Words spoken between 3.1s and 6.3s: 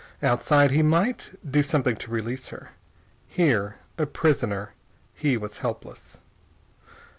Here, a prisoner, he was helpless.